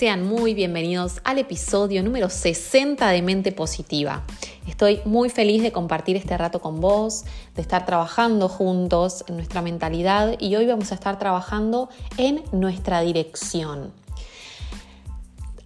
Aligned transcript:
Sean 0.00 0.26
muy 0.26 0.54
bienvenidos 0.54 1.20
al 1.24 1.36
episodio 1.36 2.02
número 2.02 2.30
60 2.30 3.06
de 3.10 3.20
Mente 3.20 3.52
Positiva. 3.52 4.22
Estoy 4.66 5.02
muy 5.04 5.28
feliz 5.28 5.62
de 5.62 5.72
compartir 5.72 6.16
este 6.16 6.38
rato 6.38 6.62
con 6.62 6.80
vos, 6.80 7.26
de 7.54 7.60
estar 7.60 7.84
trabajando 7.84 8.48
juntos 8.48 9.26
en 9.28 9.36
nuestra 9.36 9.60
mentalidad 9.60 10.36
y 10.38 10.56
hoy 10.56 10.64
vamos 10.64 10.90
a 10.92 10.94
estar 10.94 11.18
trabajando 11.18 11.90
en 12.16 12.42
nuestra 12.50 13.02
dirección. 13.02 13.92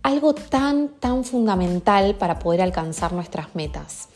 Algo 0.02 0.34
tan, 0.34 0.88
tan 0.88 1.22
fundamental 1.22 2.16
para 2.16 2.40
poder 2.40 2.60
alcanzar 2.60 3.12
nuestras 3.12 3.54
metas. 3.54 4.08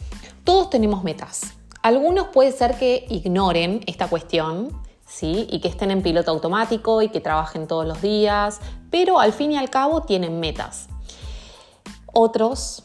Todos 0.42 0.68
tenemos 0.68 1.04
metas. 1.04 1.52
Algunos 1.80 2.26
puede 2.34 2.50
ser 2.50 2.76
que 2.76 3.06
ignoren 3.08 3.82
esta 3.86 4.08
cuestión, 4.08 4.72
¿sí? 5.08 5.48
y 5.50 5.60
que 5.60 5.68
estén 5.68 5.90
en 5.90 6.02
piloto 6.02 6.30
automático 6.30 7.02
y 7.02 7.08
que 7.08 7.20
trabajen 7.20 7.66
todos 7.66 7.86
los 7.86 8.00
días, 8.02 8.60
pero 8.90 9.18
al 9.18 9.32
fin 9.32 9.52
y 9.52 9.56
al 9.56 9.70
cabo 9.70 10.02
tienen 10.02 10.38
metas. 10.38 10.88
Otros 12.12 12.84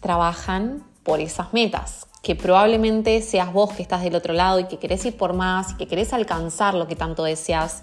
trabajan 0.00 0.84
por 1.04 1.20
esas 1.20 1.52
metas, 1.52 2.06
que 2.22 2.34
probablemente 2.34 3.22
seas 3.22 3.52
vos 3.52 3.72
que 3.72 3.82
estás 3.82 4.02
del 4.02 4.14
otro 4.14 4.34
lado 4.34 4.58
y 4.58 4.64
que 4.64 4.78
querés 4.78 5.04
ir 5.06 5.16
por 5.16 5.32
más 5.32 5.72
y 5.72 5.74
que 5.76 5.86
querés 5.86 6.12
alcanzar 6.12 6.74
lo 6.74 6.86
que 6.86 6.96
tanto 6.96 7.24
deseas 7.24 7.82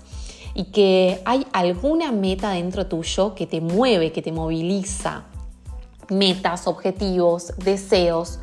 y 0.54 0.66
que 0.66 1.22
hay 1.26 1.46
alguna 1.54 2.12
meta 2.12 2.52
dentro 2.52 2.88
tuyo 2.88 3.36
que 3.36 3.48
te 3.48 3.62
mueve, 3.62 4.12
que 4.12 4.22
te 4.22 4.32
moviliza. 4.32 5.24
Metas, 6.10 6.68
objetivos, 6.68 7.54
deseos 7.58 8.40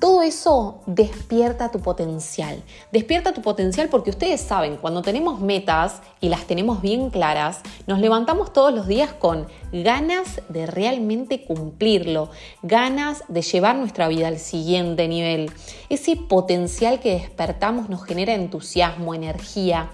todo 0.00 0.22
eso 0.22 0.80
despierta 0.86 1.70
tu 1.70 1.80
potencial. 1.80 2.62
Despierta 2.92 3.32
tu 3.32 3.42
potencial 3.42 3.88
porque 3.88 4.10
ustedes 4.10 4.40
saben, 4.40 4.76
cuando 4.76 5.02
tenemos 5.02 5.40
metas 5.40 6.00
y 6.20 6.28
las 6.28 6.46
tenemos 6.46 6.80
bien 6.80 7.10
claras, 7.10 7.60
nos 7.88 7.98
levantamos 7.98 8.52
todos 8.52 8.72
los 8.72 8.86
días 8.86 9.12
con 9.12 9.48
ganas 9.72 10.40
de 10.48 10.66
realmente 10.66 11.44
cumplirlo, 11.44 12.30
ganas 12.62 13.24
de 13.26 13.42
llevar 13.42 13.76
nuestra 13.76 14.06
vida 14.06 14.28
al 14.28 14.38
siguiente 14.38 15.08
nivel. 15.08 15.50
Ese 15.88 16.14
potencial 16.14 17.00
que 17.00 17.14
despertamos 17.14 17.88
nos 17.88 18.04
genera 18.04 18.34
entusiasmo, 18.34 19.14
energía. 19.14 19.90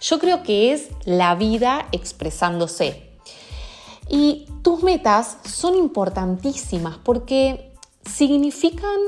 Yo 0.00 0.18
creo 0.18 0.42
que 0.42 0.72
es 0.72 0.88
la 1.04 1.34
vida 1.34 1.88
expresándose. 1.92 3.10
Y 4.08 4.46
tus 4.62 4.82
metas 4.82 5.38
son 5.44 5.76
importantísimas 5.76 6.98
porque 7.02 7.71
significan 8.04 8.98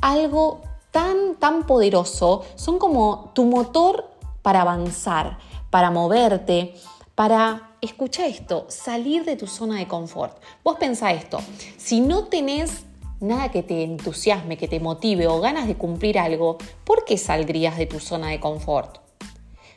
algo 0.00 0.62
tan, 0.90 1.36
tan 1.36 1.66
poderoso, 1.66 2.44
son 2.56 2.78
como 2.78 3.30
tu 3.34 3.44
motor 3.44 4.10
para 4.42 4.62
avanzar, 4.62 5.38
para 5.70 5.90
moverte, 5.90 6.74
para, 7.14 7.74
escucha 7.80 8.26
esto, 8.26 8.66
salir 8.68 9.24
de 9.24 9.36
tu 9.36 9.46
zona 9.46 9.76
de 9.76 9.86
confort. 9.88 10.36
Vos 10.64 10.76
pensá 10.78 11.12
esto, 11.12 11.38
si 11.76 12.00
no 12.00 12.24
tenés 12.24 12.84
nada 13.20 13.50
que 13.50 13.62
te 13.62 13.84
entusiasme, 13.84 14.56
que 14.56 14.68
te 14.68 14.80
motive 14.80 15.26
o 15.28 15.40
ganas 15.40 15.66
de 15.66 15.76
cumplir 15.76 16.18
algo, 16.18 16.56
¿por 16.84 17.04
qué 17.04 17.18
saldrías 17.18 17.76
de 17.76 17.86
tu 17.86 18.00
zona 18.00 18.28
de 18.28 18.40
confort? 18.40 18.98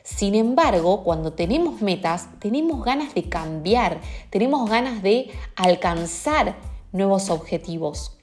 Sin 0.02 0.34
embargo, 0.34 1.02
cuando 1.02 1.32
tenemos 1.32 1.80
metas, 1.80 2.28
tenemos 2.38 2.84
ganas 2.84 3.14
de 3.14 3.28
cambiar, 3.28 4.00
tenemos 4.30 4.68
ganas 4.68 5.02
de 5.02 5.30
alcanzar 5.56 6.56
nuevos 6.92 7.30
objetivos. 7.30 8.13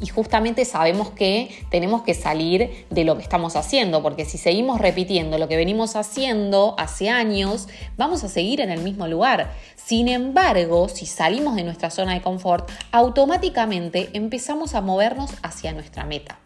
Y 0.00 0.06
justamente 0.06 0.64
sabemos 0.64 1.10
que 1.10 1.50
tenemos 1.70 2.02
que 2.02 2.14
salir 2.14 2.86
de 2.88 3.04
lo 3.04 3.16
que 3.16 3.22
estamos 3.22 3.54
haciendo, 3.54 4.02
porque 4.02 4.24
si 4.24 4.38
seguimos 4.38 4.80
repitiendo 4.80 5.36
lo 5.36 5.46
que 5.46 5.56
venimos 5.56 5.94
haciendo 5.94 6.74
hace 6.78 7.10
años, 7.10 7.68
vamos 7.98 8.24
a 8.24 8.28
seguir 8.28 8.62
en 8.62 8.70
el 8.70 8.80
mismo 8.80 9.06
lugar. 9.06 9.52
Sin 9.76 10.08
embargo, 10.08 10.88
si 10.88 11.04
salimos 11.04 11.54
de 11.56 11.64
nuestra 11.64 11.90
zona 11.90 12.14
de 12.14 12.22
confort, 12.22 12.70
automáticamente 12.92 14.08
empezamos 14.14 14.74
a 14.74 14.80
movernos 14.80 15.32
hacia 15.42 15.72
nuestra 15.72 16.04
meta. 16.04 16.38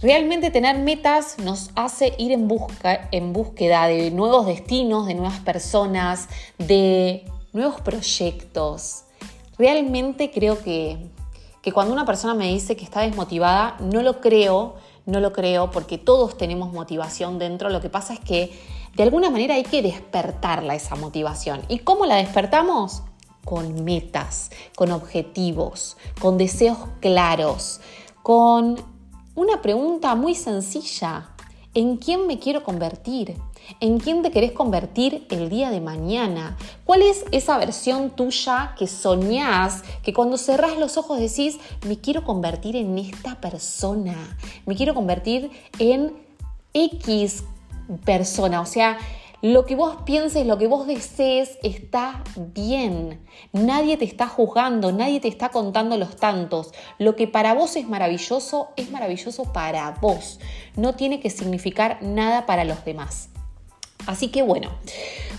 Realmente 0.00 0.50
tener 0.50 0.78
metas 0.78 1.38
nos 1.38 1.70
hace 1.74 2.14
ir 2.18 2.30
en, 2.30 2.46
busca, 2.46 3.08
en 3.10 3.32
búsqueda 3.32 3.88
de 3.88 4.12
nuevos 4.12 4.46
destinos, 4.46 5.06
de 5.06 5.14
nuevas 5.14 5.40
personas, 5.40 6.28
de 6.56 7.24
nuevos 7.52 7.80
proyectos. 7.80 9.04
Realmente 9.58 10.30
creo 10.30 10.62
que 10.62 10.98
que 11.68 11.74
cuando 11.74 11.92
una 11.92 12.06
persona 12.06 12.32
me 12.32 12.48
dice 12.48 12.76
que 12.76 12.84
está 12.84 13.02
desmotivada, 13.02 13.76
no 13.78 14.00
lo 14.00 14.22
creo, 14.22 14.76
no 15.04 15.20
lo 15.20 15.34
creo, 15.34 15.70
porque 15.70 15.98
todos 15.98 16.38
tenemos 16.38 16.72
motivación 16.72 17.38
dentro. 17.38 17.68
Lo 17.68 17.82
que 17.82 17.90
pasa 17.90 18.14
es 18.14 18.20
que 18.20 18.58
de 18.96 19.02
alguna 19.02 19.28
manera 19.28 19.54
hay 19.54 19.64
que 19.64 19.82
despertarla 19.82 20.74
esa 20.74 20.96
motivación. 20.96 21.60
¿Y 21.68 21.80
cómo 21.80 22.06
la 22.06 22.14
despertamos? 22.14 23.02
Con 23.44 23.84
metas, 23.84 24.50
con 24.76 24.92
objetivos, 24.92 25.98
con 26.22 26.38
deseos 26.38 26.78
claros, 27.00 27.82
con 28.22 28.82
una 29.34 29.60
pregunta 29.60 30.14
muy 30.14 30.34
sencilla. 30.34 31.28
¿En 31.78 31.96
quién 31.96 32.26
me 32.26 32.40
quiero 32.40 32.64
convertir? 32.64 33.36
¿En 33.78 34.00
quién 34.00 34.22
te 34.22 34.32
querés 34.32 34.50
convertir 34.50 35.28
el 35.30 35.48
día 35.48 35.70
de 35.70 35.80
mañana? 35.80 36.56
¿Cuál 36.84 37.02
es 37.02 37.24
esa 37.30 37.56
versión 37.56 38.10
tuya 38.10 38.74
que 38.76 38.88
soñás, 38.88 39.84
que 40.02 40.12
cuando 40.12 40.38
cerrás 40.38 40.76
los 40.76 40.96
ojos 40.96 41.20
decís, 41.20 41.60
me 41.86 41.96
quiero 41.96 42.24
convertir 42.24 42.74
en 42.74 42.98
esta 42.98 43.40
persona, 43.40 44.36
me 44.66 44.74
quiero 44.74 44.92
convertir 44.92 45.52
en 45.78 46.14
X 46.74 47.44
persona? 48.04 48.60
O 48.60 48.66
sea, 48.66 48.98
lo 49.40 49.66
que 49.66 49.76
vos 49.76 49.98
pienses, 50.04 50.46
lo 50.46 50.58
que 50.58 50.66
vos 50.66 50.86
desees 50.86 51.58
está 51.62 52.24
bien. 52.36 53.24
Nadie 53.52 53.96
te 53.96 54.04
está 54.04 54.26
juzgando, 54.26 54.90
nadie 54.90 55.20
te 55.20 55.28
está 55.28 55.50
contando 55.50 55.96
los 55.96 56.16
tantos. 56.16 56.72
Lo 56.98 57.14
que 57.14 57.28
para 57.28 57.54
vos 57.54 57.76
es 57.76 57.88
maravilloso, 57.88 58.70
es 58.76 58.90
maravilloso 58.90 59.44
para 59.52 59.92
vos. 60.00 60.40
No 60.76 60.94
tiene 60.94 61.20
que 61.20 61.30
significar 61.30 61.98
nada 62.02 62.46
para 62.46 62.64
los 62.64 62.84
demás. 62.84 63.28
Así 64.06 64.28
que 64.28 64.42
bueno, 64.42 64.70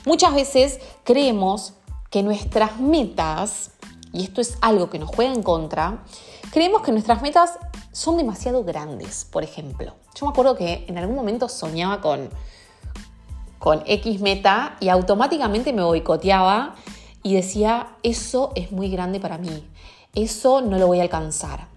muchas 0.05 0.33
veces 0.33 0.79
creemos 1.03 1.73
que 2.09 2.23
nuestras 2.23 2.79
metas, 2.79 3.71
y 4.13 4.23
esto 4.23 4.41
es 4.41 4.57
algo 4.61 4.89
que 4.89 4.99
nos 4.99 5.09
juega 5.13 5.33
en 5.33 5.43
contra, 5.43 6.05
creemos 6.51 6.83
que 6.83 6.91
nuestras 6.91 7.21
metas 7.21 7.59
son 7.91 8.15
demasiado 8.15 8.63
grandes, 8.63 9.25
por 9.25 9.43
ejemplo. 9.43 9.95
Yo 10.15 10.25
me 10.25 10.31
acuerdo 10.31 10.55
que 10.55 10.85
en 10.87 10.97
algún 10.97 11.15
momento 11.15 11.49
soñaba 11.49 11.99
con, 11.99 12.29
con 13.59 13.83
X 13.85 14.21
meta 14.21 14.77
y 14.79 14.89
automáticamente 14.89 15.73
me 15.73 15.83
boicoteaba 15.83 16.75
y 17.21 17.35
decía, 17.35 17.89
eso 18.01 18.51
es 18.55 18.71
muy 18.71 18.89
grande 18.89 19.19
para 19.19 19.37
mí, 19.37 19.63
eso 20.15 20.61
no 20.61 20.77
lo 20.77 20.87
voy 20.87 20.99
a 20.99 21.03
alcanzar, 21.03 21.67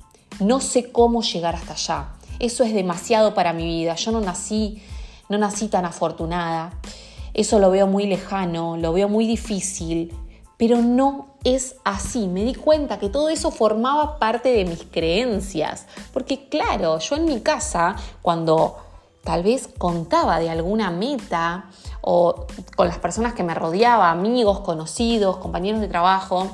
no 0.41 0.61
sé 0.61 0.91
cómo 0.91 1.23
llegar 1.23 1.57
hasta 1.57 1.75
allá, 1.75 2.09
eso 2.39 2.65
es 2.65 2.73
demasiado 2.73 3.35
para 3.35 3.53
mi 3.53 3.65
vida, 3.65 3.95
yo 3.97 4.13
no 4.13 4.21
nací 4.21 4.83
no 5.33 5.39
nací 5.39 5.69
tan 5.69 5.87
afortunada, 5.87 6.75
eso 7.33 7.59
lo 7.59 7.71
veo 7.71 7.87
muy 7.87 8.07
lejano, 8.07 8.77
lo 8.77 8.93
veo 8.93 9.09
muy 9.09 9.27
difícil, 9.27 10.15
pero 10.59 10.83
no 10.83 11.29
es 11.43 11.77
así. 11.85 12.29
Me 12.29 12.45
di 12.45 12.55
cuenta 12.55 12.99
que 12.99 13.09
todo 13.09 13.31
eso 13.31 13.51
formaba 13.51 14.19
parte 14.19 14.51
de 14.51 14.67
mis 14.67 14.85
creencias, 14.85 15.87
porque 16.13 16.49
claro, 16.51 16.99
yo 16.99 17.17
en 17.17 17.25
mi 17.25 17.41
casa, 17.41 17.97
cuando 18.21 18.77
tal 19.25 19.43
vez 19.43 19.69
contaba 19.79 20.39
de 20.39 20.51
alguna 20.51 20.91
meta 20.91 21.67
o 22.01 22.47
con 22.77 22.89
las 22.89 22.99
personas 22.99 23.35
que 23.35 23.43
me 23.43 23.55
rodeaba, 23.55 24.11
amigos, 24.11 24.61
conocidos, 24.61 25.37
compañeros 25.37 25.81
de 25.81 25.89
trabajo, 25.89 26.49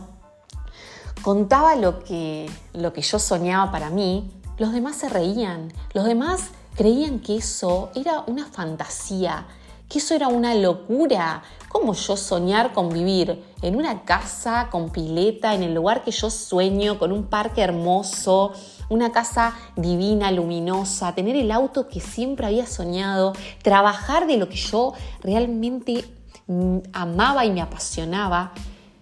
contaba 1.23 1.77
lo 1.77 2.05
que, 2.05 2.51
lo 2.75 2.93
que 2.93 3.03
yo 3.03 3.19
soñaba 3.19 3.71
para 3.71 3.91
mí, 3.91 4.31
los 4.59 4.73
demás 4.73 4.97
se 4.97 5.09
reían, 5.09 5.73
los 5.95 6.05
demás 6.05 6.51
creían 6.75 7.21
que 7.21 7.37
eso 7.37 7.91
era 7.95 8.25
una 8.27 8.47
fantasía, 8.47 9.47
que 9.89 9.99
eso 9.99 10.15
era 10.15 10.29
una 10.29 10.55
locura. 10.55 11.43
¿Cómo 11.69 11.95
yo 11.95 12.17
soñar 12.17 12.73
con 12.73 12.89
vivir 12.89 13.45
en 13.63 13.77
una 13.77 14.05
casa 14.05 14.69
con 14.71 14.91
pileta, 14.91 15.55
en 15.55 15.63
el 15.63 15.75
lugar 15.75 16.03
que 16.03 16.11
yo 16.11 16.31
sueño, 16.31 16.99
con 16.99 17.13
un 17.13 17.25
parque 17.25 17.63
hermoso, 17.63 18.53
una 18.89 19.13
casa 19.13 19.55
divina, 19.77 20.31
luminosa, 20.31 21.15
tener 21.15 21.37
el 21.37 21.51
auto 21.51 21.89
que 21.89 22.01
siempre 22.01 22.47
había 22.47 22.67
soñado, 22.67 23.33
trabajar 23.63 24.27
de 24.27 24.37
lo 24.37 24.49
que 24.49 24.57
yo 24.57 24.95
realmente 25.21 26.05
mm, 26.47 26.79
amaba 26.93 27.45
y 27.45 27.51
me 27.51 27.61
apasionaba, 27.61 28.53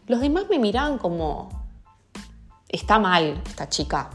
los 0.06 0.20
demás 0.20 0.44
me 0.48 0.58
miraban 0.58 0.98
como, 0.98 1.48
está 2.68 2.98
mal 2.98 3.42
esta 3.46 3.68
chica. 3.68 4.10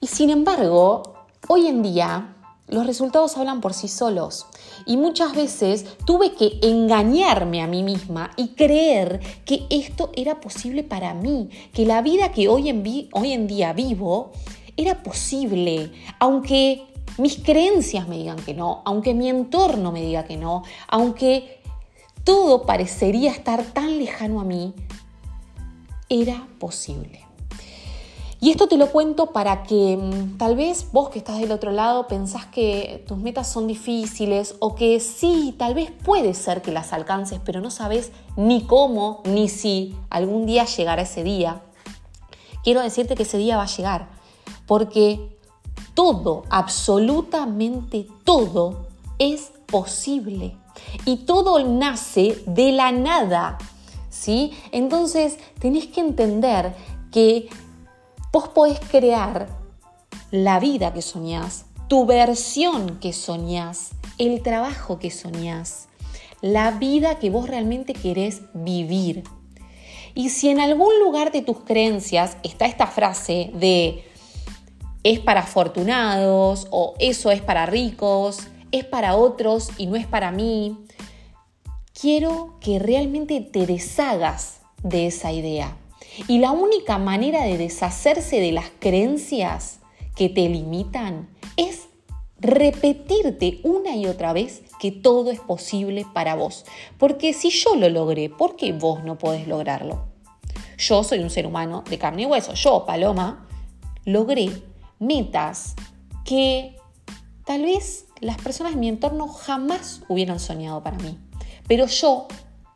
Y 0.00 0.06
sin 0.06 0.30
embargo, 0.30 1.26
hoy 1.48 1.66
en 1.66 1.82
día 1.82 2.36
los 2.68 2.86
resultados 2.86 3.36
hablan 3.36 3.60
por 3.60 3.74
sí 3.74 3.88
solos. 3.88 4.46
Y 4.86 4.96
muchas 4.96 5.34
veces 5.34 5.98
tuve 6.06 6.32
que 6.32 6.58
engañarme 6.62 7.62
a 7.62 7.66
mí 7.66 7.82
misma 7.82 8.30
y 8.36 8.48
creer 8.48 9.20
que 9.44 9.66
esto 9.70 10.10
era 10.14 10.40
posible 10.40 10.82
para 10.82 11.12
mí, 11.12 11.50
que 11.72 11.84
la 11.84 12.02
vida 12.02 12.32
que 12.32 12.48
hoy 12.48 12.68
en, 12.68 13.08
hoy 13.12 13.32
en 13.32 13.46
día 13.46 13.72
vivo 13.72 14.32
era 14.76 15.02
posible, 15.02 15.92
aunque 16.18 16.86
mis 17.18 17.36
creencias 17.36 18.08
me 18.08 18.16
digan 18.16 18.36
que 18.36 18.54
no, 18.54 18.82
aunque 18.84 19.14
mi 19.14 19.28
entorno 19.28 19.92
me 19.92 20.02
diga 20.02 20.24
que 20.24 20.36
no, 20.36 20.62
aunque 20.88 21.62
todo 22.24 22.62
parecería 22.62 23.30
estar 23.30 23.64
tan 23.64 23.98
lejano 23.98 24.40
a 24.40 24.44
mí, 24.44 24.74
era 26.08 26.46
posible. 26.58 27.20
Y 28.42 28.50
esto 28.50 28.66
te 28.66 28.76
lo 28.76 28.90
cuento 28.90 29.26
para 29.26 29.62
que 29.62 29.96
mm, 29.96 30.36
tal 30.36 30.56
vez 30.56 30.88
vos 30.90 31.10
que 31.10 31.20
estás 31.20 31.38
del 31.38 31.52
otro 31.52 31.70
lado 31.70 32.08
pensás 32.08 32.44
que 32.46 33.04
tus 33.06 33.16
metas 33.16 33.46
son 33.48 33.68
difíciles 33.68 34.56
o 34.58 34.74
que 34.74 34.98
sí, 34.98 35.54
tal 35.56 35.74
vez 35.74 35.92
puede 35.92 36.34
ser 36.34 36.60
que 36.60 36.72
las 36.72 36.92
alcances, 36.92 37.40
pero 37.44 37.60
no 37.60 37.70
sabes 37.70 38.10
ni 38.36 38.66
cómo 38.66 39.22
ni 39.24 39.48
si 39.48 39.94
algún 40.10 40.44
día 40.44 40.64
llegará 40.64 41.02
ese 41.02 41.22
día. 41.22 41.62
Quiero 42.64 42.80
decirte 42.80 43.14
que 43.14 43.22
ese 43.22 43.38
día 43.38 43.56
va 43.56 43.62
a 43.62 43.66
llegar, 43.66 44.08
porque 44.66 45.36
todo, 45.94 46.44
absolutamente 46.50 48.06
todo 48.24 48.86
es 49.18 49.52
posible 49.66 50.56
y 51.04 51.18
todo 51.18 51.62
nace 51.64 52.42
de 52.46 52.72
la 52.72 52.92
nada. 52.92 53.58
¿Sí? 54.10 54.52
Entonces 54.72 55.38
tenés 55.58 55.86
que 55.86 56.00
entender 56.00 56.74
que 57.10 57.48
Vos 58.32 58.48
podés 58.48 58.80
crear 58.80 59.46
la 60.30 60.58
vida 60.58 60.94
que 60.94 61.02
soñás, 61.02 61.66
tu 61.86 62.06
versión 62.06 62.98
que 62.98 63.12
soñás, 63.12 63.90
el 64.16 64.42
trabajo 64.42 64.98
que 64.98 65.10
soñás, 65.10 65.88
la 66.40 66.70
vida 66.70 67.18
que 67.18 67.28
vos 67.28 67.46
realmente 67.46 67.92
querés 67.92 68.40
vivir. 68.54 69.24
Y 70.14 70.30
si 70.30 70.48
en 70.48 70.60
algún 70.60 70.98
lugar 71.00 71.30
de 71.30 71.42
tus 71.42 71.58
creencias 71.58 72.38
está 72.42 72.64
esta 72.64 72.86
frase 72.86 73.50
de 73.52 74.02
es 75.04 75.20
para 75.20 75.40
afortunados 75.40 76.66
o 76.70 76.94
eso 76.98 77.30
es 77.30 77.40
para 77.40 77.66
ricos, 77.66 78.48
es 78.70 78.84
para 78.84 79.16
otros 79.16 79.70
y 79.78 79.86
no 79.86 79.96
es 79.96 80.06
para 80.06 80.30
mí, 80.30 80.78
quiero 81.98 82.58
que 82.60 82.78
realmente 82.78 83.40
te 83.40 83.66
deshagas 83.66 84.60
de 84.82 85.06
esa 85.06 85.32
idea. 85.32 85.76
Y 86.28 86.38
la 86.38 86.52
única 86.52 86.98
manera 86.98 87.44
de 87.44 87.58
deshacerse 87.58 88.40
de 88.40 88.52
las 88.52 88.70
creencias 88.78 89.80
que 90.14 90.28
te 90.28 90.48
limitan 90.48 91.28
es 91.56 91.88
repetirte 92.38 93.60
una 93.62 93.96
y 93.96 94.06
otra 94.06 94.32
vez 94.32 94.62
que 94.80 94.90
todo 94.90 95.30
es 95.30 95.40
posible 95.40 96.04
para 96.12 96.34
vos. 96.34 96.64
Porque 96.98 97.32
si 97.32 97.50
yo 97.50 97.76
lo 97.76 97.88
logré, 97.88 98.28
¿por 98.28 98.56
qué 98.56 98.72
vos 98.72 99.04
no 99.04 99.16
podés 99.16 99.46
lograrlo? 99.46 100.06
Yo 100.76 101.04
soy 101.04 101.20
un 101.20 101.30
ser 101.30 101.46
humano 101.46 101.84
de 101.88 101.98
carne 101.98 102.22
y 102.22 102.26
hueso. 102.26 102.54
Yo, 102.54 102.84
Paloma, 102.84 103.48
logré 104.04 104.50
metas 105.02 105.74
que 106.24 106.76
tal 107.44 107.62
vez 107.62 108.06
las 108.20 108.38
personas 108.38 108.72
de 108.74 108.78
mi 108.78 108.88
entorno 108.88 109.28
jamás 109.28 110.02
hubieran 110.08 110.40
soñado 110.40 110.82
para 110.82 110.98
mí. 110.98 111.18
Pero 111.68 111.86
yo 111.86 112.28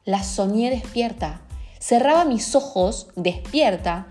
las 0.04 0.26
soñé 0.26 0.70
despierta 0.70 1.46
Cerraba 1.86 2.24
mis 2.24 2.56
ojos 2.56 3.06
despierta 3.14 4.08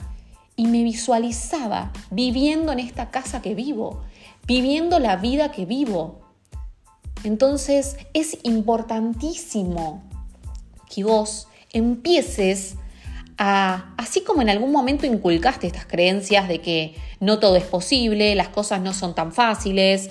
y 0.55 0.67
me 0.67 0.81
visualizaba 0.83 1.91
viviendo 2.09 2.71
en 2.71 2.79
esta 2.79 3.11
casa 3.11 3.41
que 3.41 3.53
vivo, 3.53 4.01
viviendo 4.47 4.97
la 4.99 5.17
vida 5.17 5.51
que 5.51 5.65
vivo. 5.65 6.21
Entonces 7.25 7.97
es 8.13 8.37
importantísimo 8.43 10.03
que 10.89 11.03
vos 11.03 11.49
empieces 11.73 12.75
así 13.37 14.21
como 14.21 14.41
en 14.41 14.49
algún 14.49 14.71
momento 14.71 15.05
inculcaste 15.05 15.67
estas 15.67 15.85
creencias 15.85 16.47
de 16.47 16.61
que 16.61 16.95
no 17.19 17.39
todo 17.39 17.55
es 17.55 17.65
posible, 17.65 18.35
las 18.35 18.49
cosas 18.49 18.81
no 18.81 18.93
son 18.93 19.15
tan 19.15 19.31
fáciles, 19.31 20.09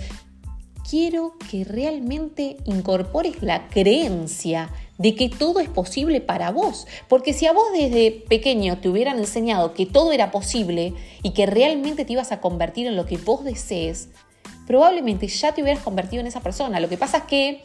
quiero 0.88 1.34
que 1.50 1.64
realmente 1.64 2.58
incorpores 2.66 3.42
la 3.42 3.68
creencia 3.68 4.70
de 4.98 5.14
que 5.14 5.28
todo 5.28 5.60
es 5.60 5.68
posible 5.68 6.20
para 6.20 6.50
vos. 6.50 6.86
Porque 7.08 7.32
si 7.32 7.46
a 7.46 7.52
vos 7.52 7.64
desde 7.72 8.10
pequeño 8.28 8.78
te 8.78 8.88
hubieran 8.88 9.18
enseñado 9.18 9.74
que 9.74 9.86
todo 9.86 10.12
era 10.12 10.30
posible 10.30 10.94
y 11.22 11.32
que 11.32 11.46
realmente 11.46 12.04
te 12.04 12.12
ibas 12.12 12.32
a 12.32 12.40
convertir 12.40 12.86
en 12.86 12.96
lo 12.96 13.06
que 13.06 13.16
vos 13.16 13.44
desees, 13.44 14.08
probablemente 14.66 15.26
ya 15.26 15.52
te 15.52 15.62
hubieras 15.62 15.82
convertido 15.82 16.20
en 16.20 16.26
esa 16.26 16.40
persona. 16.40 16.80
Lo 16.80 16.88
que 16.88 16.96
pasa 16.96 17.18
es 17.18 17.24
que 17.24 17.64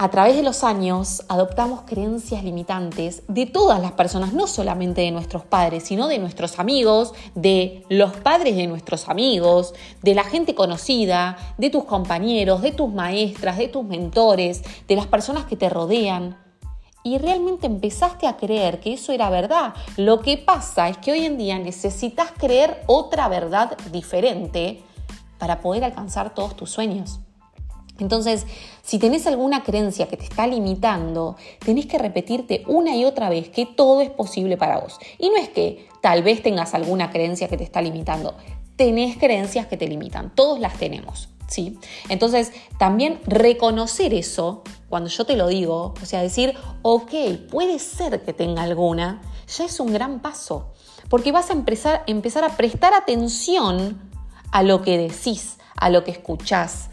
a 0.00 0.10
través 0.10 0.36
de 0.36 0.44
los 0.44 0.62
años 0.62 1.24
adoptamos 1.28 1.80
creencias 1.80 2.44
limitantes 2.44 3.24
de 3.26 3.46
todas 3.46 3.80
las 3.82 3.92
personas, 3.92 4.32
no 4.32 4.46
solamente 4.46 5.00
de 5.00 5.10
nuestros 5.10 5.44
padres, 5.44 5.82
sino 5.82 6.06
de 6.06 6.20
nuestros 6.20 6.60
amigos, 6.60 7.14
de 7.34 7.84
los 7.88 8.12
padres 8.16 8.54
de 8.54 8.68
nuestros 8.68 9.08
amigos, 9.08 9.74
de 10.04 10.14
la 10.14 10.22
gente 10.22 10.54
conocida, 10.54 11.36
de 11.58 11.70
tus 11.70 11.82
compañeros, 11.82 12.62
de 12.62 12.70
tus 12.70 12.88
maestras, 12.92 13.58
de 13.58 13.66
tus 13.66 13.84
mentores, 13.84 14.62
de 14.86 14.94
las 14.94 15.08
personas 15.08 15.46
que 15.46 15.56
te 15.56 15.68
rodean. 15.68 16.38
Y 17.02 17.18
realmente 17.18 17.66
empezaste 17.66 18.28
a 18.28 18.36
creer 18.36 18.78
que 18.78 18.92
eso 18.92 19.10
era 19.10 19.30
verdad. 19.30 19.74
Lo 19.96 20.20
que 20.20 20.36
pasa 20.36 20.88
es 20.88 20.98
que 20.98 21.10
hoy 21.10 21.24
en 21.24 21.38
día 21.38 21.58
necesitas 21.58 22.30
creer 22.38 22.84
otra 22.86 23.26
verdad 23.26 23.76
diferente 23.90 24.80
para 25.38 25.60
poder 25.60 25.82
alcanzar 25.82 26.34
todos 26.34 26.54
tus 26.54 26.70
sueños. 26.70 27.18
Entonces, 27.98 28.46
si 28.82 28.98
tenés 28.98 29.26
alguna 29.26 29.64
creencia 29.64 30.06
que 30.06 30.16
te 30.16 30.24
está 30.24 30.46
limitando, 30.46 31.36
tenés 31.58 31.86
que 31.86 31.98
repetirte 31.98 32.62
una 32.66 32.94
y 32.96 33.04
otra 33.04 33.28
vez 33.28 33.48
que 33.48 33.66
todo 33.66 34.00
es 34.00 34.10
posible 34.10 34.56
para 34.56 34.78
vos. 34.78 34.98
Y 35.18 35.30
no 35.30 35.36
es 35.36 35.48
que 35.48 35.88
tal 36.00 36.22
vez 36.22 36.42
tengas 36.42 36.74
alguna 36.74 37.10
creencia 37.10 37.48
que 37.48 37.56
te 37.56 37.64
está 37.64 37.82
limitando, 37.82 38.36
tenés 38.76 39.16
creencias 39.16 39.66
que 39.66 39.76
te 39.76 39.88
limitan, 39.88 40.34
todos 40.34 40.60
las 40.60 40.74
tenemos. 40.78 41.28
¿Sí? 41.48 41.78
Entonces, 42.10 42.52
también 42.78 43.20
reconocer 43.24 44.12
eso, 44.12 44.62
cuando 44.90 45.08
yo 45.08 45.24
te 45.24 45.34
lo 45.34 45.46
digo, 45.46 45.94
o 46.00 46.04
sea, 46.04 46.20
decir, 46.20 46.54
ok, 46.82 47.10
puede 47.50 47.78
ser 47.78 48.22
que 48.22 48.34
tenga 48.34 48.62
alguna, 48.62 49.22
ya 49.56 49.64
es 49.64 49.80
un 49.80 49.90
gran 49.90 50.20
paso, 50.20 50.74
porque 51.08 51.32
vas 51.32 51.48
a 51.48 51.54
empezar, 51.54 52.04
empezar 52.06 52.44
a 52.44 52.54
prestar 52.58 52.92
atención 52.92 54.10
a 54.52 54.62
lo 54.62 54.82
que 54.82 54.98
decís, 54.98 55.56
a 55.74 55.88
lo 55.88 56.04
que 56.04 56.10
escuchás, 56.10 56.87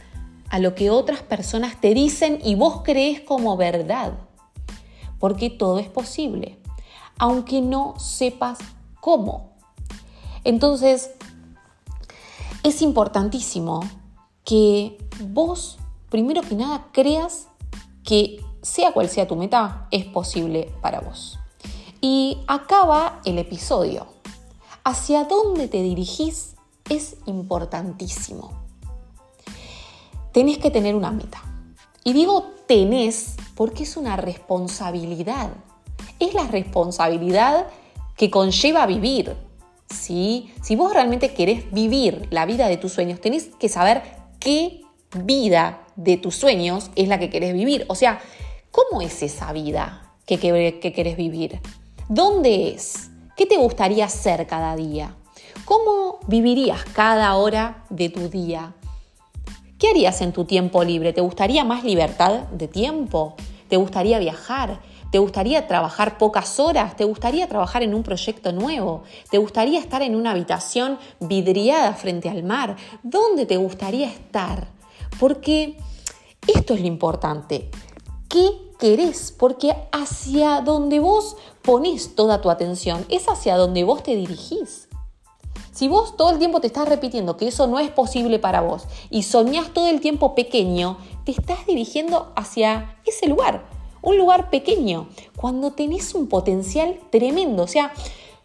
a 0.55 0.59
lo 0.59 0.73
que 0.73 0.89
otras 0.89 1.21
personas 1.21 1.81
te 1.81 1.93
dicen 1.93 2.39
y 2.41 2.55
vos 2.55 2.79
crees 2.81 3.19
como 3.19 3.57
verdad. 3.57 4.13
Porque 5.19 5.49
todo 5.49 5.79
es 5.79 5.89
posible, 5.89 6.57
aunque 7.17 7.59
no 7.59 7.99
sepas 7.99 8.59
cómo. 9.01 9.57
Entonces, 10.45 11.11
es 12.63 12.81
importantísimo 12.81 13.81
que 14.45 14.97
vos, 15.27 15.77
primero 16.09 16.41
que 16.41 16.55
nada, 16.55 16.87
creas 16.93 17.49
que 18.05 18.41
sea 18.61 18.93
cual 18.93 19.09
sea 19.09 19.27
tu 19.27 19.35
meta, 19.35 19.89
es 19.91 20.05
posible 20.05 20.71
para 20.81 21.01
vos. 21.01 21.37
Y 21.99 22.37
acaba 22.47 23.19
el 23.25 23.39
episodio. 23.39 24.07
Hacia 24.85 25.25
dónde 25.25 25.67
te 25.67 25.81
dirigís 25.81 26.55
es 26.89 27.17
importantísimo 27.25 28.64
tenés 30.35 30.57
que 30.57 30.69
tener 30.69 30.95
una 30.95 31.11
meta. 31.11 31.41
Y 32.03 32.11
digo 32.11 32.51
tenés 32.67 33.37
porque 33.55 33.83
es 33.83 33.95
una 33.95 34.17
responsabilidad. 34.17 35.51
Es 36.19 36.33
la 36.33 36.45
responsabilidad 36.47 37.67
que 38.17 38.29
conlleva 38.29 38.85
vivir. 38.85 39.33
¿sí? 39.89 40.53
Si 40.61 40.75
vos 40.75 40.91
realmente 40.91 41.33
querés 41.33 41.71
vivir 41.71 42.27
la 42.31 42.45
vida 42.45 42.67
de 42.67 42.75
tus 42.75 42.91
sueños, 42.91 43.21
tenés 43.21 43.45
que 43.57 43.69
saber 43.69 44.03
qué 44.41 44.81
vida 45.23 45.87
de 45.95 46.17
tus 46.17 46.35
sueños 46.35 46.91
es 46.97 47.07
la 47.07 47.17
que 47.17 47.29
querés 47.29 47.53
vivir. 47.53 47.85
O 47.87 47.95
sea, 47.95 48.19
¿cómo 48.71 49.01
es 49.01 49.23
esa 49.23 49.53
vida 49.53 50.11
que, 50.25 50.37
que 50.37 50.91
querés 50.91 51.15
vivir? 51.15 51.61
¿Dónde 52.09 52.73
es? 52.73 53.09
¿Qué 53.37 53.45
te 53.45 53.55
gustaría 53.55 54.03
hacer 54.03 54.47
cada 54.47 54.75
día? 54.75 55.15
¿Cómo 55.63 56.19
vivirías 56.27 56.83
cada 56.93 57.33
hora 57.35 57.85
de 57.89 58.09
tu 58.09 58.27
día? 58.27 58.73
¿Qué 59.85 59.91
harías 59.91 60.21
en 60.21 60.33
tu 60.33 60.45
tiempo 60.45 60.83
libre? 60.83 61.13
¿Te 61.13 61.21
gustaría 61.21 61.63
más 61.63 61.83
libertad 61.83 62.45
de 62.51 62.67
tiempo? 62.67 63.35
¿Te 63.69 63.77
gustaría 63.77 64.17
viajar? 64.17 64.79
¿Te 65.11 65.19
gustaría 65.19 65.67
trabajar 65.67 66.17
pocas 66.17 66.59
horas? 66.59 66.95
¿Te 66.95 67.03
gustaría 67.03 67.47
trabajar 67.47 67.83
en 67.83 67.93
un 67.93 68.01
proyecto 68.01 68.51
nuevo? 68.51 69.03
¿Te 69.29 69.37
gustaría 69.37 69.79
estar 69.79 70.01
en 70.01 70.15
una 70.15 70.31
habitación 70.31 70.97
vidriada 71.19 71.93
frente 71.93 72.31
al 72.31 72.41
mar? 72.41 72.77
¿Dónde 73.03 73.45
te 73.45 73.57
gustaría 73.57 74.07
estar? 74.07 74.69
Porque 75.19 75.77
esto 76.47 76.73
es 76.73 76.81
lo 76.81 76.87
importante. 76.87 77.69
¿Qué 78.27 78.65
querés, 78.79 79.31
porque 79.37 79.75
hacia 79.91 80.61
donde 80.61 80.99
vos 80.99 81.37
pones 81.61 82.15
toda 82.15 82.41
tu 82.41 82.49
atención 82.49 83.05
es 83.09 83.27
hacia 83.27 83.55
donde 83.55 83.83
vos 83.83 84.01
te 84.01 84.15
dirigís. 84.15 84.84
Si 85.75 85.89
vos 85.89 86.15
todo 86.15 86.29
el 86.29 86.39
tiempo 86.39 86.61
te 86.61 86.67
estás 86.67 86.87
repitiendo 86.87 87.35
que 87.35 87.49
eso 87.49 87.67
no 87.67 87.79
es 87.79 87.91
posible 87.91 88.39
para 88.39 88.61
vos 88.61 88.83
y 89.09 89.23
soñás 89.23 89.73
todo 89.73 89.87
el 89.87 89.99
tiempo 89.99 90.33
pequeño, 90.33 90.97
te 91.25 91.33
estás 91.33 91.67
dirigiendo 91.67 92.31
hacia 92.37 92.97
ese 93.05 93.27
lugar, 93.27 93.65
un 94.01 94.17
lugar 94.17 94.49
pequeño, 94.49 95.09
cuando 95.35 95.73
tenés 95.73 96.15
un 96.15 96.27
potencial 96.27 96.97
tremendo. 97.11 97.63
O 97.63 97.67
sea, 97.67 97.91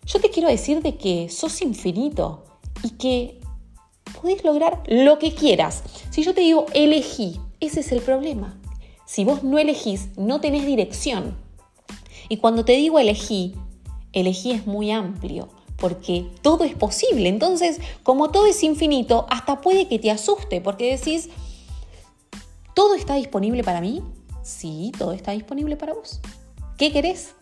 yo 0.05 0.21
te 0.21 0.31
quiero 0.31 0.49
decir 0.49 0.83
de 0.83 0.97
que 0.97 1.29
sos 1.29 1.63
infinito 1.63 2.43
y 2.83 2.91
que 2.91 3.41
podés 4.21 4.43
lograr 4.43 4.83
lo 4.89 5.21
que 5.21 5.33
quieras. 5.33 5.85
Si 6.11 6.25
yo 6.25 6.35
te 6.35 6.41
digo 6.41 6.67
elegí, 6.75 7.39
ese 7.61 7.79
es 7.79 7.93
el 7.93 8.01
problema. 8.01 8.59
Si 9.07 9.25
vos 9.25 9.45
no 9.45 9.57
elegís, 9.59 10.09
no 10.17 10.41
tenés 10.41 10.67
dirección. 10.67 11.39
Y 12.29 12.39
cuando 12.39 12.65
te 12.65 12.73
digo 12.73 12.99
elegí, 12.99 13.55
elegí 14.13 14.51
es 14.51 14.67
muy 14.67 14.91
amplio 14.91 15.60
porque 15.81 16.31
todo 16.43 16.65
es 16.65 16.75
posible. 16.75 17.29
Entonces, 17.29 17.81
como 18.03 18.31
todo 18.31 18.47
es 18.47 18.63
infinito, 18.63 19.27
hasta 19.31 19.61
puede 19.61 19.89
que 19.89 19.99
te 19.99 20.11
asuste, 20.11 20.61
porque 20.61 20.97
decís, 20.97 21.31
¿todo 22.75 22.95
está 22.95 23.15
disponible 23.15 23.65
para 23.65 23.81
mí? 23.81 24.03
Sí, 24.43 24.93
todo 24.99 25.13
está 25.13 25.33
disponible 25.33 25.77
para 25.77 25.95
vos. 25.95 26.21
¿Qué 26.77 26.93
querés? 26.93 27.35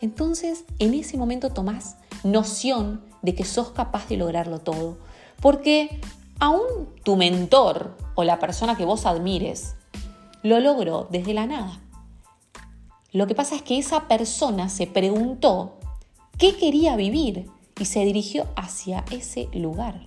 Entonces, 0.00 0.64
en 0.78 0.94
ese 0.94 1.16
momento 1.16 1.50
tomás 1.50 1.96
noción 2.24 3.02
de 3.22 3.34
que 3.34 3.44
sos 3.44 3.70
capaz 3.70 4.08
de 4.08 4.16
lograrlo 4.16 4.58
todo. 4.58 4.98
Porque 5.40 6.00
aún 6.38 6.88
tu 7.04 7.16
mentor 7.16 7.96
o 8.14 8.24
la 8.24 8.38
persona 8.38 8.76
que 8.76 8.84
vos 8.84 9.06
admires 9.06 9.74
lo 10.42 10.60
logró 10.60 11.08
desde 11.10 11.34
la 11.34 11.46
nada. 11.46 11.80
Lo 13.12 13.26
que 13.26 13.34
pasa 13.34 13.56
es 13.56 13.62
que 13.62 13.78
esa 13.78 14.08
persona 14.08 14.68
se 14.68 14.86
preguntó 14.86 15.78
qué 16.38 16.56
quería 16.56 16.96
vivir 16.96 17.46
y 17.78 17.84
se 17.84 18.04
dirigió 18.04 18.46
hacia 18.56 19.04
ese 19.10 19.48
lugar. 19.52 20.00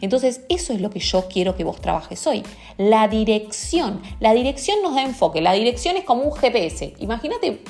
Entonces, 0.00 0.42
eso 0.48 0.72
es 0.72 0.80
lo 0.80 0.90
que 0.90 0.98
yo 0.98 1.28
quiero 1.28 1.54
que 1.54 1.64
vos 1.64 1.80
trabajes 1.80 2.26
hoy. 2.26 2.42
La 2.76 3.06
dirección. 3.06 4.02
La 4.18 4.34
dirección 4.34 4.82
nos 4.82 4.94
da 4.94 5.02
enfoque. 5.02 5.40
La 5.40 5.52
dirección 5.52 5.96
es 5.96 6.04
como 6.04 6.22
un 6.22 6.32
GPS. 6.32 6.94
Imagínate, 6.98 7.62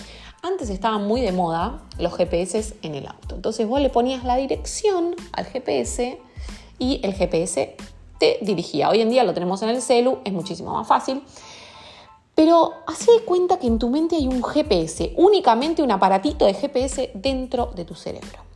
antes 0.43 0.71
estaban 0.71 1.07
muy 1.07 1.21
de 1.21 1.33
moda 1.33 1.83
los 1.99 2.17
GPS 2.17 2.75
en 2.83 2.95
el 2.95 3.07
auto. 3.07 3.35
Entonces 3.35 3.67
vos 3.69 3.81
le 3.81 3.91
ponías 3.91 4.25
la 4.25 4.37
dirección 4.37 5.15
al 5.33 5.45
GPS 5.45 6.19
y 6.79 7.01
el 7.03 7.13
GPS 7.13 7.77
te 8.19 8.39
dirigía. 8.41 8.89
Hoy 8.89 9.03
en 9.03 9.11
día 9.11 9.25
lo 9.25 9.35
tenemos 9.35 9.61
en 9.63 9.69
el 9.69 9.83
celu, 9.83 10.21
es 10.25 10.33
muchísimo 10.33 10.73
más 10.73 10.89
fácil. 10.89 11.23
Pero 12.35 12.73
haz 12.87 13.07
de 13.07 13.25
cuenta 13.27 13.59
que 13.59 13.67
en 13.67 13.79
tu 13.79 13.91
mente 13.91 14.17
hay 14.17 14.27
un 14.27 14.43
GPS, 14.43 15.13
únicamente 15.17 15.83
un 15.83 15.91
aparatito 15.91 16.47
de 16.47 16.55
GPS 16.55 17.11
dentro 17.13 17.67
de 17.77 17.85
tu 17.85 17.95
cerebro 17.95 18.52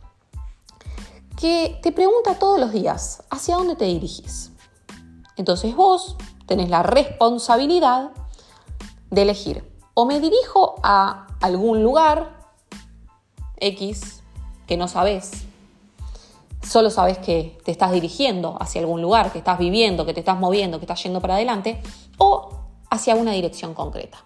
que 1.37 1.79
te 1.83 1.91
pregunta 1.91 2.39
todos 2.39 2.59
los 2.59 2.71
días, 2.71 3.23
¿hacia 3.29 3.57
dónde 3.57 3.75
te 3.75 3.85
dirigís? 3.85 4.51
Entonces 5.35 5.75
vos 5.75 6.17
tenés 6.47 6.69
la 6.69 6.81
responsabilidad 6.81 8.09
de 9.11 9.21
elegir, 9.21 9.63
o 9.93 10.05
me 10.05 10.19
dirijo 10.19 10.75
a 10.81 11.27
algún 11.39 11.83
lugar 11.83 12.49
X 13.57 14.23
que 14.65 14.77
no 14.77 14.87
sabes, 14.87 15.43
solo 16.63 16.89
sabes 16.89 17.19
que 17.19 17.59
te 17.63 17.71
estás 17.71 17.91
dirigiendo 17.91 18.57
hacia 18.59 18.81
algún 18.81 19.03
lugar, 19.03 19.31
que 19.31 19.37
estás 19.37 19.59
viviendo, 19.59 20.07
que 20.07 20.15
te 20.15 20.21
estás 20.21 20.39
moviendo, 20.39 20.79
que 20.79 20.85
estás 20.85 21.03
yendo 21.03 21.21
para 21.21 21.35
adelante, 21.35 21.81
o 22.17 22.49
hacia 22.89 23.15
una 23.15 23.33
dirección 23.33 23.75
concreta. 23.75 24.17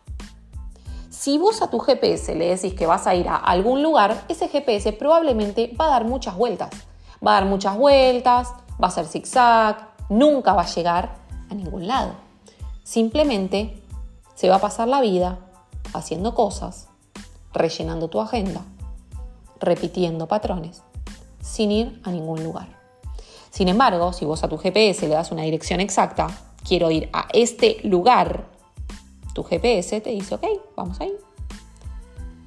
Si 1.09 1.37
vos 1.37 1.61
a 1.61 1.69
tu 1.69 1.79
GPS 1.79 2.35
le 2.35 2.55
decís 2.55 2.73
que 2.73 2.85
vas 2.85 3.05
a 3.05 3.15
ir 3.15 3.27
a 3.27 3.35
algún 3.35 3.83
lugar, 3.83 4.23
ese 4.29 4.47
GPS 4.47 4.93
probablemente 4.93 5.75
va 5.79 5.87
a 5.87 5.89
dar 5.89 6.05
muchas 6.05 6.37
vueltas 6.37 6.69
Va 7.25 7.37
a 7.37 7.41
dar 7.41 7.45
muchas 7.45 7.77
vueltas, 7.77 8.53
va 8.81 8.87
a 8.87 8.91
ser 8.91 9.05
zigzag, 9.05 9.89
nunca 10.09 10.53
va 10.53 10.63
a 10.63 10.73
llegar 10.73 11.15
a 11.49 11.53
ningún 11.53 11.87
lado. 11.87 12.13
Simplemente 12.83 13.81
se 14.35 14.49
va 14.49 14.55
a 14.55 14.61
pasar 14.61 14.87
la 14.87 15.01
vida 15.01 15.39
haciendo 15.93 16.33
cosas, 16.33 16.87
rellenando 17.53 18.07
tu 18.07 18.19
agenda, 18.21 18.61
repitiendo 19.59 20.27
patrones, 20.27 20.83
sin 21.41 21.71
ir 21.71 22.01
a 22.03 22.11
ningún 22.11 22.43
lugar. 22.43 22.67
Sin 23.51 23.67
embargo, 23.67 24.13
si 24.13 24.25
vos 24.25 24.43
a 24.43 24.47
tu 24.47 24.57
GPS 24.57 25.07
le 25.07 25.15
das 25.15 25.31
una 25.31 25.43
dirección 25.43 25.79
exacta, 25.79 26.27
quiero 26.67 26.89
ir 26.89 27.09
a 27.13 27.27
este 27.33 27.79
lugar, 27.83 28.45
tu 29.33 29.43
GPS 29.43 30.01
te 30.01 30.09
dice, 30.09 30.35
ok, 30.35 30.45
vamos 30.75 30.99
ahí. 31.01 31.13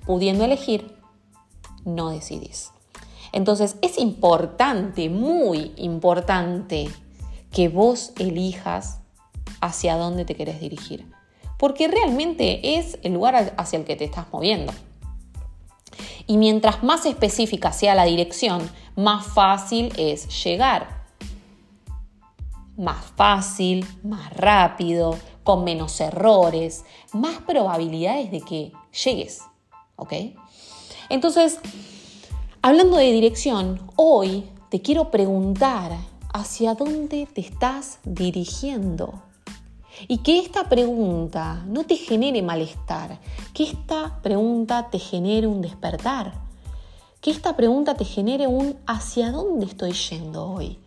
Pudiendo 0.07 0.45
elegir, 0.45 0.99
no 1.85 2.11
decidís. 2.11 2.74
Entonces 3.35 3.75
es 3.83 3.99
importante, 3.99 5.11
muy 5.11 5.73
importante, 5.75 6.89
que 7.51 7.69
vos 7.69 8.13
elijas 8.17 9.01
hacia 9.61 9.97
dónde 9.97 10.25
te 10.25 10.37
querés 10.37 10.61
dirigir. 10.61 11.11
Porque 11.59 11.89
realmente 11.89 12.79
es 12.79 12.97
el 13.03 13.15
lugar 13.15 13.53
hacia 13.57 13.81
el 13.81 13.85
que 13.85 13.97
te 13.97 14.05
estás 14.05 14.27
moviendo. 14.33 14.73
Y 16.29 16.37
mientras 16.37 16.85
más 16.85 17.07
específica 17.07 17.73
sea 17.73 17.97
la 17.97 18.05
dirección, 18.05 18.71
más 18.95 19.27
fácil 19.27 19.93
es 19.97 20.45
llegar. 20.45 21.03
Más 22.77 23.05
fácil, 23.17 23.85
más 24.05 24.33
rápido, 24.37 25.19
con 25.43 25.65
menos 25.65 26.01
errores, 26.01 26.85
más 27.13 27.39
probabilidades 27.41 28.31
de 28.31 28.43
que 28.43 28.73
llegues. 29.05 29.43
¿Ok? 29.97 30.13
Entonces, 31.09 31.59
Hablando 32.67 32.97
de 32.97 33.13
dirección, 33.13 33.79
hoy 33.95 34.49
te 34.71 34.81
quiero 34.81 35.11
preguntar 35.11 35.93
hacia 36.33 36.73
dónde 36.75 37.27
te 37.27 37.43
estás 37.43 37.99
dirigiendo. 38.05 39.23
Y 40.09 40.23
que 40.23 40.39
esta 40.39 40.71
pregunta 40.71 41.63
no 41.67 41.85
te 41.85 41.97
genere 41.97 42.41
malestar, 42.41 43.21
que 43.53 43.65
esta 43.65 44.19
pregunta 44.23 44.89
te 44.91 44.99
genere 44.99 45.47
un 45.47 45.61
despertar, 45.61 46.33
que 47.21 47.31
esta 47.31 47.55
pregunta 47.55 47.97
te 47.97 48.07
genere 48.07 48.47
un 48.47 48.79
hacia 48.87 49.31
dónde 49.31 49.67
estoy 49.67 49.93
yendo 49.93 50.51
hoy. 50.51 50.79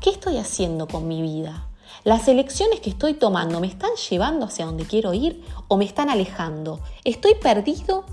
¿Qué 0.00 0.10
estoy 0.10 0.36
haciendo 0.36 0.86
con 0.86 1.08
mi 1.08 1.20
vida? 1.20 1.66
¿Las 2.04 2.28
elecciones 2.28 2.78
que 2.78 2.90
estoy 2.90 3.14
tomando 3.14 3.58
me 3.58 3.66
están 3.66 3.90
llevando 4.08 4.46
hacia 4.46 4.66
donde 4.66 4.84
quiero 4.84 5.12
ir 5.14 5.42
o 5.66 5.76
me 5.76 5.84
están 5.84 6.10
alejando? 6.10 6.78
¿Estoy 7.02 7.34
perdido 7.34 8.04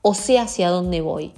o 0.00 0.14
sé 0.14 0.38
hacia 0.38 0.70
dónde 0.70 1.02
voy? 1.02 1.34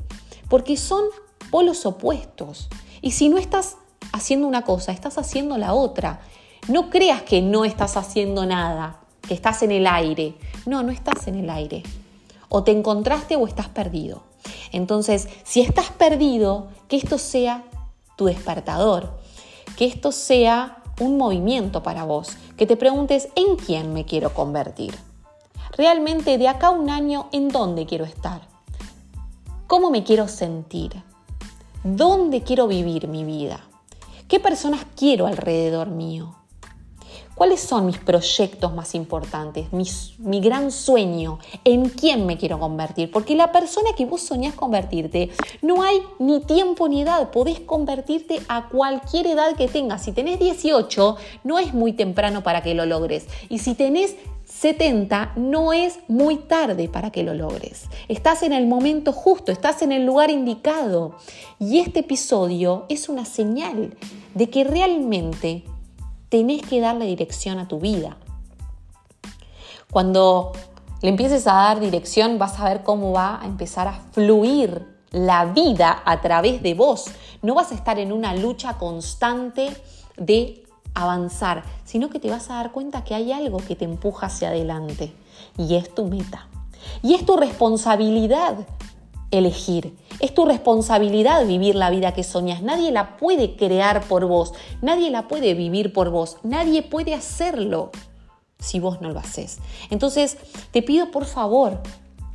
Porque 0.51 0.77
son 0.77 1.05
polos 1.51 1.87
opuestos. 1.87 2.69
Y 3.01 3.13
si 3.13 3.31
no 3.31 3.39
estás 3.39 3.77
haciendo 4.13 4.47
una 4.47 4.63
cosa, 4.63 4.93
estás 4.93 5.17
haciendo 5.17 5.57
la 5.57 5.73
otra. 5.73 6.21
No 6.69 6.91
creas 6.91 7.23
que 7.23 7.41
no 7.41 7.65
estás 7.65 7.97
haciendo 7.97 8.45
nada, 8.45 9.01
que 9.27 9.33
estás 9.33 9.63
en 9.63 9.71
el 9.71 9.87
aire. 9.87 10.35
No, 10.67 10.83
no 10.83 10.93
estás 10.93 11.27
en 11.29 11.37
el 11.37 11.49
aire. 11.49 11.85
O 12.51 12.65
te 12.65 12.73
encontraste 12.73 13.37
o 13.37 13.47
estás 13.47 13.69
perdido. 13.69 14.25
Entonces, 14.73 15.29
si 15.45 15.61
estás 15.61 15.91
perdido, 15.93 16.69
que 16.89 16.97
esto 16.97 17.17
sea 17.17 17.65
tu 18.17 18.27
despertador, 18.27 19.19
que 19.77 19.87
esto 19.87 20.13
sea 20.13 20.83
un 21.01 21.17
movimiento 21.17 21.83
para 21.83 22.05
vos, 22.05 22.37
que 22.57 22.67
te 22.67 22.77
preguntes 22.77 23.29
en 23.37 23.57
quién 23.57 23.95
me 23.95 24.05
quiero 24.05 24.35
convertir. 24.35 24.95
Realmente 25.77 26.37
de 26.37 26.49
acá 26.49 26.69
a 26.69 26.71
un 26.71 26.91
año, 26.91 27.29
¿en 27.33 27.49
dónde 27.49 27.87
quiero 27.87 28.05
estar? 28.05 28.50
¿Cómo 29.71 29.93
me 29.93 30.03
quiero 30.03 30.27
sentir? 30.27 31.01
¿Dónde 31.85 32.43
quiero 32.43 32.67
vivir 32.67 33.07
mi 33.07 33.23
vida? 33.23 33.61
¿Qué 34.27 34.41
personas 34.41 34.85
quiero 34.97 35.29
alrededor 35.29 35.91
mío? 35.91 36.35
¿Cuáles 37.37 37.61
son 37.61 37.87
mis 37.87 37.99
proyectos 37.99 38.75
más 38.75 38.97
importantes? 38.97 39.69
mi 39.71 40.41
gran 40.41 40.73
sueño. 40.73 41.39
¿En 41.63 41.89
quién 41.89 42.27
me 42.27 42.37
quiero 42.37 42.59
convertir? 42.59 43.13
Porque 43.13 43.37
la 43.37 43.53
persona 43.53 43.91
que 43.97 44.07
vos 44.07 44.23
soñás 44.23 44.55
convertirte, 44.55 45.31
no 45.63 45.85
hay 45.85 46.03
ni 46.19 46.41
tiempo 46.41 46.89
ni 46.89 47.03
edad. 47.03 47.31
Podés 47.31 47.61
convertirte 47.61 48.43
a 48.49 48.69
cualquier 48.71 49.29
edad 49.29 49.55
que 49.55 49.69
tengas. 49.69 50.03
Si 50.03 50.11
tenés 50.11 50.41
18, 50.41 51.17
no 51.45 51.61
es 51.61 51.73
muy 51.75 51.93
temprano 51.93 52.43
para 52.43 52.61
que 52.65 52.75
lo 52.75 52.87
logres. 52.87 53.29
Y 53.49 53.61
si 53.61 53.75
tenés 53.75 54.17
70 54.61 55.33
no 55.37 55.73
es 55.73 56.01
muy 56.07 56.37
tarde 56.37 56.91
para 56.91 57.11
que 57.11 57.23
lo 57.23 57.33
logres. 57.33 57.87
Estás 58.09 58.43
en 58.43 58.53
el 58.53 58.67
momento 58.67 59.11
justo, 59.11 59.53
estás 59.53 59.81
en 59.81 59.91
el 59.91 60.05
lugar 60.05 60.31
indicado. 60.31 61.17
Y 61.59 61.79
este 61.79 62.01
episodio 62.01 62.85
es 62.91 63.09
una 63.09 63.25
señal 63.25 63.97
de 64.35 64.51
que 64.51 64.65
realmente 64.65 65.65
tenés 66.29 66.61
que 66.61 66.83
darle 66.83 67.07
dirección 67.07 67.59
a 67.59 67.69
tu 67.69 67.81
vida. 67.81 68.19
Cuando 69.91 70.53
le 71.01 71.09
empieces 71.09 71.47
a 71.47 71.55
dar 71.55 71.81
dirección 71.81 72.39
vas 72.39 72.61
a 72.61 72.65
ver 72.65 72.83
cómo 72.83 73.13
va 73.13 73.41
a 73.41 73.47
empezar 73.47 73.89
a 73.89 73.99
fluir 74.13 74.87
la 75.11 75.47
vida 75.47 76.03
a 76.05 76.21
través 76.21 76.63
de 76.63 76.75
vos. 76.75 77.07
No 77.41 77.55
vas 77.55 77.73
a 77.73 77.77
estar 77.77 77.99
en 77.99 78.13
una 78.13 78.35
lucha 78.35 78.77
constante 78.77 79.75
de 80.19 80.65
avanzar, 80.95 81.63
sino 81.85 82.11
que 82.11 82.21
te 82.21 82.31
vas 82.31 82.51
a 82.51 82.55
dar 82.55 82.73
cuenta 82.73 83.05
que 83.05 83.15
hay 83.15 83.33
algo 83.33 83.59
que 83.59 83.77
te 83.77 83.85
empuja 83.85 84.27
hacia 84.27 84.49
adelante 84.49 85.13
y 85.57 85.75
es 85.75 85.95
tu 85.95 86.07
meta. 86.07 86.49
Y 87.03 87.15
es 87.15 87.27
tu 87.27 87.37
responsabilidad 87.37 88.67
elegir. 89.31 89.97
Es 90.19 90.35
tu 90.35 90.45
responsabilidad 90.45 91.47
vivir 91.47 91.75
la 91.75 91.91
vida 91.91 92.13
que 92.13 92.25
soñas. 92.25 92.63
Nadie 92.63 92.91
la 92.91 93.17
puede 93.17 93.57
crear 93.57 94.03
por 94.05 94.27
vos. 94.27 94.53
Nadie 94.83 95.11
la 95.11 95.29
puede 95.29 95.55
vivir 95.55 95.93
por 95.93 96.11
vos. 96.11 96.39
Nadie 96.43 96.83
puede 96.83 97.15
hacerlo 97.15 97.91
si 98.59 98.81
vos 98.81 99.01
no 99.01 99.11
lo 99.11 99.19
haces. 99.19 99.59
Entonces, 99.91 100.37
te 100.73 100.83
pido 100.83 101.11
por 101.11 101.25
favor, 101.25 101.81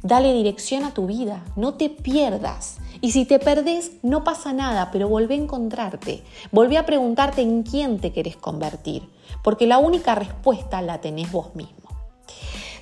dale 0.01 0.33
dirección 0.33 0.83
a 0.83 0.93
tu 0.93 1.05
vida. 1.05 1.43
No 1.55 1.75
te 1.75 1.89
pierdas. 1.89 2.77
Y 3.01 3.11
si 3.11 3.25
te 3.25 3.39
perdés, 3.39 3.91
no 4.03 4.23
pasa 4.23 4.53
nada, 4.53 4.89
pero 4.91 5.09
volvé 5.09 5.35
a 5.35 5.39
encontrarte. 5.39 6.23
Volvé 6.51 6.77
a 6.77 6.85
preguntarte 6.85 7.41
en 7.41 7.63
quién 7.63 7.99
te 7.99 8.11
querés 8.11 8.37
convertir. 8.37 9.09
Porque 9.43 9.67
la 9.67 9.77
única 9.77 10.15
respuesta 10.15 10.81
la 10.81 11.01
tenés 11.01 11.31
vos 11.31 11.55
mismo. 11.55 11.85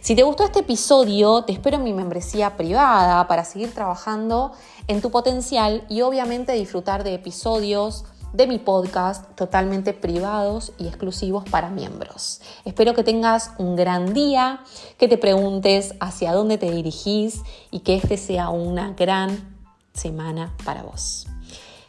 Si 0.01 0.15
te 0.15 0.23
gustó 0.23 0.43
este 0.43 0.59
episodio, 0.59 1.43
te 1.45 1.53
espero 1.53 1.77
en 1.77 1.83
mi 1.85 1.93
membresía 1.93 2.57
privada 2.57 3.25
para 3.27 3.45
seguir 3.45 3.73
trabajando 3.73 4.51
en 4.89 5.01
tu 5.01 5.11
potencial 5.11 5.85
y 5.87 6.01
obviamente 6.01 6.51
disfrutar 6.51 7.05
de 7.05 7.13
episodios 7.13 8.03
de 8.33 8.47
mi 8.47 8.57
podcast 8.57 9.33
totalmente 9.35 9.93
privados 9.93 10.73
y 10.77 10.87
exclusivos 10.87 11.45
para 11.49 11.69
miembros. 11.69 12.41
Espero 12.65 12.93
que 12.93 13.03
tengas 13.03 13.51
un 13.59 13.75
gran 13.75 14.13
día, 14.13 14.61
que 14.97 15.07
te 15.07 15.17
preguntes 15.17 15.93
hacia 15.99 16.33
dónde 16.33 16.57
te 16.57 16.69
dirigís 16.69 17.41
y 17.71 17.79
que 17.79 17.95
este 17.95 18.17
sea 18.17 18.49
una 18.49 18.93
gran 18.93 19.52
semana 19.93 20.53
para 20.65 20.83
vos. 20.83 21.27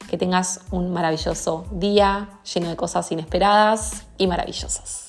Que 0.09 0.19
tengas 0.19 0.61
un 0.71 0.93
maravilloso 0.93 1.67
día 1.71 2.29
lleno 2.53 2.69
de 2.69 2.77
cosas 2.77 3.11
inesperadas 3.11 4.05
y 4.19 4.27
maravillosas. 4.27 5.04